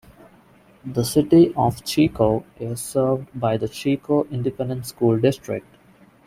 [0.83, 5.67] The City of Chico is served by the Chico Independent School District.